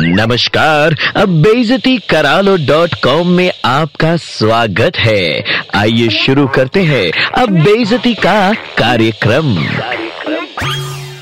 [0.00, 5.44] नमस्कार, अब बेजती करालो डॉट कॉम में आपका स्वागत है।
[5.74, 9.56] आइए शुरू करते हैं अब बेजती का कार्यक्रम।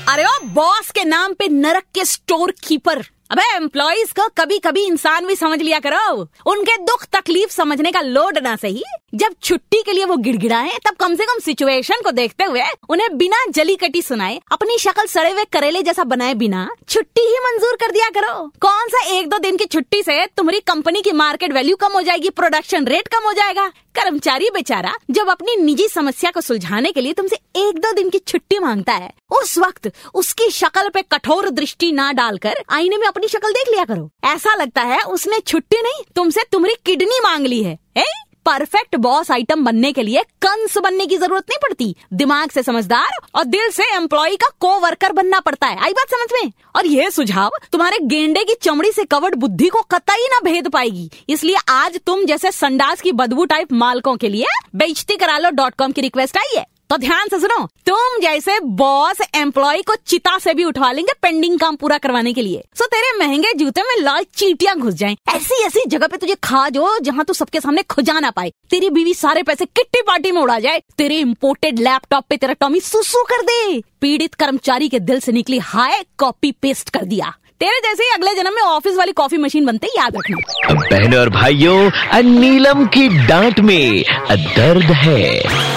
[0.07, 4.81] अरे ओ बॉस के नाम पे नरक के स्टोर कीपर अबे एम्प्लॉइज को कभी कभी
[4.81, 8.83] इंसान भी समझ लिया करो। उनके दुख तकलीफ़ समझने का लोड ना सही।
[9.15, 13.17] जब छुट्टी के लिए वो गिड़गिड़ाए, तब कम से कम सिचुएशन को देखते हुए उन्हें
[13.17, 17.75] बिना जली कटी सुनाए, अपनी शक्ल सड़े हुए करेले जैसा बनाए बिना छुट्टी ही मंजूर
[17.75, 21.53] कर दिया करो। कौन सा एक दो दिन की छुट्टी से तुम्हारी कंपनी की मार्केट
[21.53, 23.71] वैल्यू कम हो जाएगी प्रोडक्शन रेट कम हो जाएगा?
[23.97, 28.19] कर्मचारी बेचारा जब अपनी निजी समस्या को सुलझाने के लिए तुमसे एक दो दिन की
[28.19, 33.27] छुट्टी माँगता है, उस वक्त उसकी शक्ल पे कठोर दृष्टि ना डालकर आईने में अपनी
[33.27, 37.63] शक्ल देख लिया करो ऐसा लगता है उसने छुट्टी नहीं, तुमसे तुम्हारी किडनी मांग ली
[37.63, 38.05] है ए?
[38.47, 43.17] परफेक्ट बॉस आइटम बनने के लिए कंस बनने की ज़रूरत नहीं पड़ती। दिमाग से समझदार
[43.35, 46.51] और दिल से एम्प्लॉय का को वर्कर बनना पड़ता है। आई बात समझ में?
[46.75, 51.09] और यह सुझाव तुम्हारे गेंडे की चमड़ी से कवर्ड बुद्धि को कतई ना भेद पाएगी।
[51.29, 55.91] इसलिए आज तुम जैसे संडास की बदबू टाइप मालकों के लिए बेचती करालो डॉट कॉम
[55.91, 60.53] की रिक्वेस्ट आई है। तो ध्यान से सुनो, तुम जैसे बॉस एम्प्लॉय को चिता से
[60.53, 64.23] भी उठवा लेंगे पेंडिंग काम पूरा करवाने के लिए। सो तेरे महँगे जूते में लाल
[64.35, 68.19] चीटियाँ घुस जाएँ। ऐसी ऐसी जगह पे तुझे खा जो, जहाँ तू सबके सामने खुजा
[68.19, 72.37] ना पाए। तेरी बीवी सारे पैसे किट्टी पार्टी में उड़ा जाए। तेरे इम्पोर्टेड लैपटॉप पे
[72.37, 77.05] तेरा टॉमी सुसु कर दे। पीड़ित कर्मचारी के दिल से निकली हाय कॉपी पेस्ट कर
[77.05, 81.19] दिया। तेरे जैसे ही अगले जन्म में ऑफ़िस वाली कॉफ़ी मशीन बनते, याद रखना। बहनों
[81.19, 85.76] और भाइयों नीलम की डांट में दर्द है।